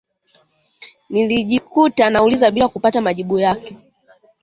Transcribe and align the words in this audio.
Nilijikuta 1.09 2.09
nauliza 2.09 2.51
bila 2.51 2.67
kupata 2.67 3.01
majibu 3.01 3.39
yake 3.39 3.77